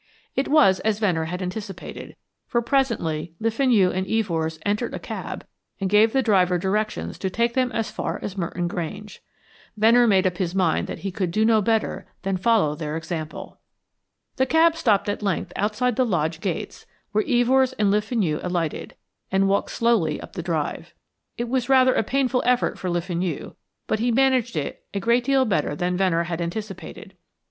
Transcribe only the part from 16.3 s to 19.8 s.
gates, where Evors and Le Fenu alighted, and walked